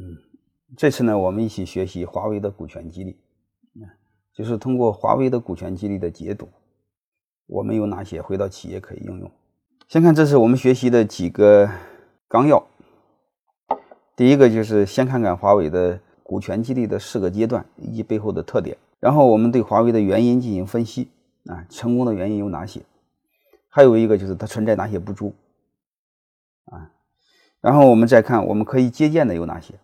[0.00, 0.16] 嗯，
[0.78, 3.18] 这次呢，我们一起学习华为的股权激励，
[3.74, 3.82] 嗯，
[4.32, 6.48] 就是通过华为的股权激励的解读，
[7.46, 9.30] 我们有哪些回到企业可以应用？
[9.88, 11.68] 先看这是我们学习的几个
[12.28, 12.66] 纲要。
[14.16, 21.10] 第一个就是先看看华为的股权激励的四个阶段以及背后的特点，然后我们对华为的原因进行分析
[21.44, 22.80] 啊，成功的原因有哪些？
[23.68, 25.34] 还有一个就是它存在哪些不足
[26.66, 26.90] 啊？
[27.60, 29.74] 然后我们再看我们可以借鉴的有哪些？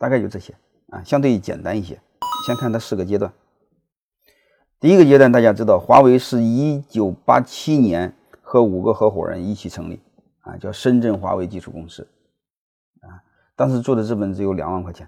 [0.00, 0.54] 大概就这些
[0.88, 2.00] 啊，相对简单一些。
[2.46, 3.30] 先看它四个阶段。
[4.80, 10.00] 第一个阶段，大家知道，华为是一九八七年和五个合伙人一起成立
[10.40, 12.08] 啊，叫深圳华为技术公司
[13.02, 13.20] 啊。
[13.54, 15.06] 当时做的资本只有两万块钱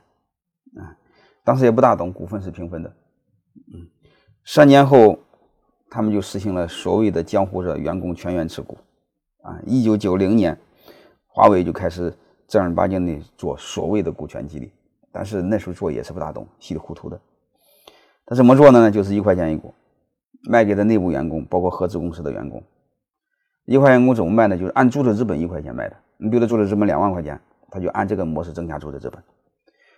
[0.76, 0.92] 啊，
[1.42, 2.94] 当时也不大懂，股份是平分的。
[3.72, 3.88] 嗯，
[4.44, 5.18] 三年后，
[5.88, 8.76] 他们就实行了所谓的江湖的员工全员持股
[9.40, 9.58] 啊。
[9.66, 10.60] 一九九零年，
[11.28, 12.14] 华为就开始
[12.46, 14.70] 正儿八经的做所谓的股权激励。
[15.12, 17.20] 但是那时候做也是不大懂，稀里糊涂的。
[18.24, 18.90] 他怎么做的呢？
[18.90, 19.74] 就是一块钱一股，
[20.48, 22.62] 卖给的内部员工，包括合资公司的员工。
[23.66, 24.56] 一块钱一股怎么卖呢？
[24.56, 25.96] 就是按注册资本一块钱卖的。
[26.16, 27.38] 你比如注册资本两万块钱，
[27.70, 29.22] 他就按这个模式增加注册资本。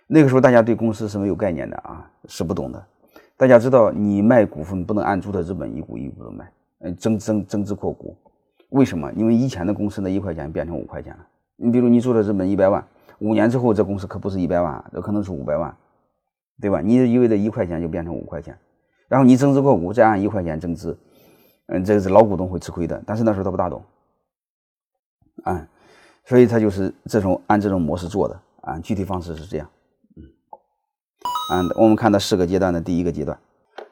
[0.07, 2.85] 那个时候大家对公司是没有概念的啊，是不懂的。
[3.37, 8.17] 大家知道，你卖股份不能按注册资本一股一股的卖，嗯，增增增资扩股。
[8.69, 9.11] 为什么？
[9.13, 11.25] 因为以前的公司呢，一块钱变成五块钱了。
[11.57, 12.85] 你比如你注册资本一百万。
[13.19, 15.75] 五年之后，这公司可不是一百万，这可能是五百万，
[16.59, 16.81] 对吧？
[16.81, 18.57] 你意味着一块钱就变成五块钱，
[19.07, 20.97] 然后你增资扩股，再按一块钱增资，
[21.67, 23.01] 嗯，这个是老股东会吃亏的。
[23.05, 23.83] 但是那时候他不大懂，
[25.43, 25.67] 啊，
[26.25, 28.79] 所以他就是这种按这种模式做的啊。
[28.79, 29.69] 具体方式是这样，
[30.17, 30.23] 嗯，
[31.51, 33.37] 啊，我们看到四个阶段的第一个阶段，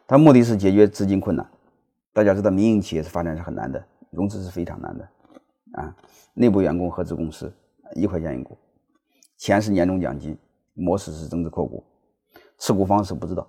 [0.05, 1.47] 它目的是解决资金困难。
[2.11, 5.09] 大家知道，民营企业是发展是很难的，融资是非常难的，
[5.73, 5.95] 啊，
[6.33, 7.51] 内部员工合资公司
[7.95, 8.57] 一块钱一股。
[9.43, 10.37] 钱是年终奖金，
[10.73, 11.83] 模式是增资扩股，
[12.59, 13.45] 持股方式不知道，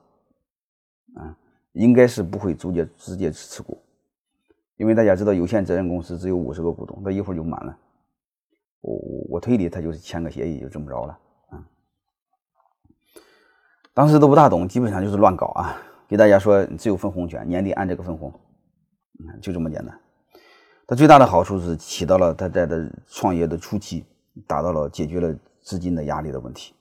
[1.14, 1.38] 啊，
[1.70, 3.80] 应该是不会直接直接持股，
[4.76, 7.78] 因为大家知道有限责任公司只有五十个股东，他一会儿就满了，
[8.80, 11.16] 我我我推理他就是签个协议就这么着了，
[11.50, 11.62] 啊，
[13.94, 18.32] 当时都不大懂，基本上就是乱搞啊，给大家说只有分红权，年底按这个分红，
[19.40, 19.96] 就这么简单。
[20.88, 24.04] 它最大的好处是起到了它在的创业的初期
[24.44, 25.38] 达到了解决了。
[25.64, 26.74] 资金的压力的问题，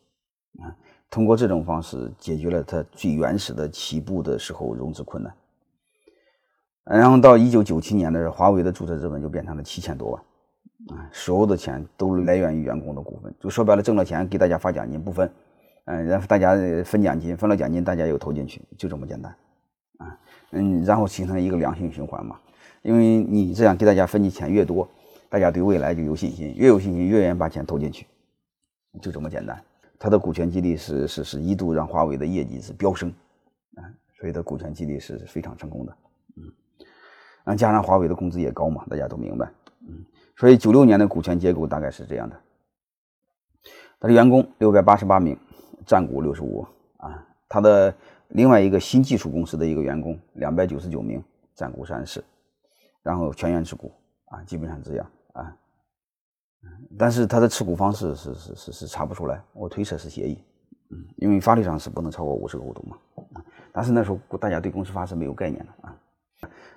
[0.59, 0.75] 啊，
[1.09, 5.33] 通过这种方式解决了它最原始的起步的时候融资困难。
[6.83, 10.21] 然后到一九九七年的时候，华为的注册资本就变成了七千多万，
[10.97, 15.31] 啊，所有的钱都来源于员工的股份，就说白了，挣了钱给大家发奖金不分，
[15.85, 19.33] 嗯，然后大家分奖金，分了奖金大家又投进去，就这么简单，
[19.99, 20.19] 啊，
[20.51, 22.37] 嗯，然后形成一个良性循环嘛，
[22.81, 24.85] 因为你这样给大家分的钱越多，
[25.29, 28.05] 大家对未来就有信心，越有信心越愿意把钱投进去。
[29.01, 29.61] 就这么简单，
[29.97, 33.09] 它的股权激励是是是一度让华为的业绩是飙升，
[33.75, 33.83] 啊，
[34.19, 35.97] 所以它股权激励是非常成功的，
[36.35, 36.43] 嗯，
[37.45, 39.51] 啊，加上华为的工资也高嘛，大家都明白，
[39.87, 40.05] 嗯，
[40.35, 42.39] 所以九六年的股权结构大概是这样的，
[43.99, 45.37] 他的员工六百八十八名，
[45.85, 46.65] 占股六十五，
[46.97, 47.93] 啊，他的
[48.29, 51.23] 另外一个新技术公司的一个员工两百九十九名，
[51.55, 52.23] 占股三十，
[53.01, 53.91] 然后全员持股，
[54.25, 55.11] 啊，基本上这样，
[56.95, 60.37] 但是他的持股方式是是是是查不出来，我推测是协议，
[60.91, 62.97] 嗯，因为法律上是不能超过五十个股东嘛，
[63.33, 65.97] 啊，但是那时候大家对公司法是没有概念的啊，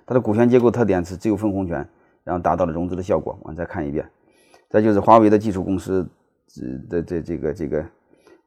[0.07, 1.87] 它的股权结构特点是只有分红权，
[2.23, 4.09] 然后达到了融资的效果，我们再看一遍，
[4.71, 6.09] 再就是华为的技术公司
[6.89, 7.85] 这这这个这个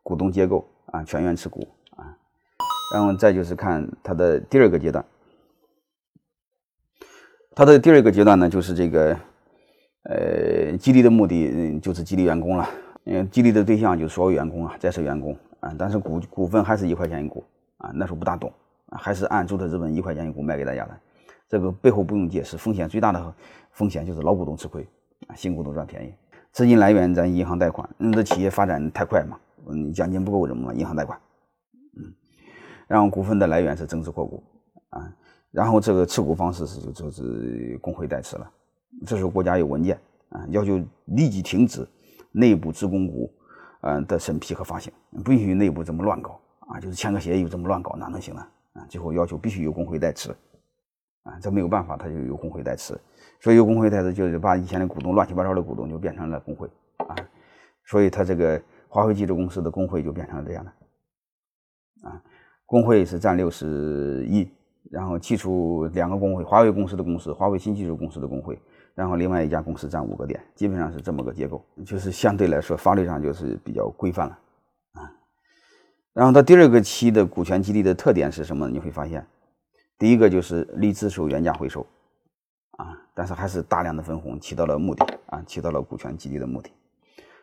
[0.02, 2.18] 股东结构啊，全员持股啊，
[2.92, 5.04] 然后再就是看它的第二个阶段，
[7.54, 9.16] 它的第二个阶段呢就是这个。
[10.10, 12.68] 呃，激励的目的嗯就是激励员工了，
[13.04, 17.44] 嗯，激励的对象就是所有员工啊，在职员工啊，但是股股份还是一块钱一股
[17.78, 18.52] 啊，那时候不大懂
[18.88, 21.00] 啊，还是按注册资本一块钱一股卖给大家的，
[21.48, 23.34] 这个背后不用解释，风险最大的
[23.70, 24.82] 风险就是老股东吃亏
[25.28, 26.12] 啊，新股东赚便宜，
[26.50, 29.38] 资金来源咱银行贷款，你的企业发展太快嘛，
[29.68, 31.16] 嗯，奖金不够怎么银行贷款，
[31.96, 32.12] 嗯，
[32.88, 34.42] 然后股份的来源是增资扩股
[34.88, 35.08] 啊，
[35.52, 38.50] 然后这个持股方式是就是工会代持了。
[39.06, 39.98] 这时候国家有文件
[40.30, 41.86] 啊，要求立即停止
[42.32, 43.32] 内部职工股
[43.82, 44.92] 嗯的审批和发行，
[45.24, 48.46] 不允许内部这么乱搞啊，就是签个协议这么乱搞哪能行呢？
[48.74, 50.30] 啊，最后要求必须由工会代持
[51.22, 52.98] 啊，这没有办法，他就由工会代持，
[53.40, 57.16] 所以由工会代持就是把以前的股东乱七八糟的股东就变成了工会啊，
[57.86, 60.70] 所以他这个华为技术公司的工会就变成了这样的
[62.08, 62.22] 啊，
[62.66, 64.48] 工会是占六十一，
[64.90, 68.58] 然后剔除两个工会，华为公司的公司，华为新技术公司的工会。
[69.00, 74.38] 然后另外一家公司占五个点，基本上是这么个结构，就是相对来说法律上就是比较规范了，
[74.92, 75.10] 啊
[76.12, 78.68] 然后它第二个期的股权激励的特点是什么？
[78.68, 79.26] 你会发现，
[79.98, 81.80] 第一个就是离职时候原价回收，
[82.72, 86.70] 啊，但是还是大量的分红，起到了目的啊，起到了股权激励的目的。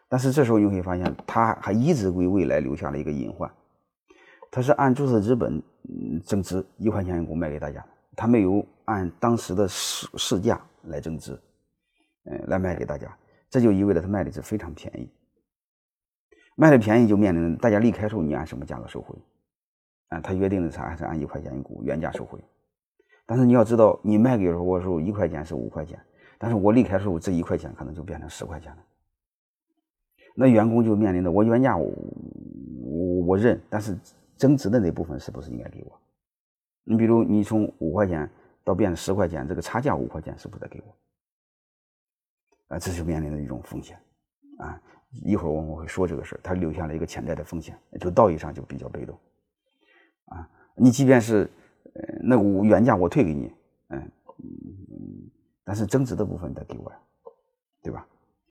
[0.08, 3.52] 但是这时候你会发现，它还一直为未来留下了一个隐患，
[4.52, 5.60] 它是按注册资本
[6.24, 7.84] 增值一块钱一股卖给大家，
[8.16, 11.38] 它没有按当时的市市价来增值，
[12.30, 13.18] 嗯，来卖给大家，
[13.50, 15.10] 这就意味着它卖的是非常便宜。
[16.56, 19.16] 卖的便宜就面临大家离开时候你按什么价格收回？
[20.10, 22.40] 啊，他约定的是还是按一块钱一股原价收回。
[23.26, 26.00] 但是你要知道，你卖给我的时候一块钱是五块钱，
[26.38, 28.84] 但是我离开时候这一块钱可能就变成十块钱了。
[30.36, 31.92] 那员工就面临着我原价我
[32.82, 33.98] 我我认，但是
[34.36, 36.00] 增值的那部分是不是应该给我？
[36.84, 38.30] 你比如你从五块钱
[38.64, 40.96] 到变成十块钱，这个差价五块钱是不是得给我？
[42.68, 43.98] 啊，这就面临的一种风险
[44.60, 44.82] 啊。
[45.24, 49.18] 一会儿我们会说这个事儿，它留下了一个潜在的风险，就道义上就比较被动，
[50.26, 51.50] 啊，你即便是，
[51.94, 53.52] 呃，那我原价我退给你，
[53.88, 55.32] 嗯嗯，
[55.64, 57.00] 但是增值的部分得给我呀，
[57.82, 58.06] 对吧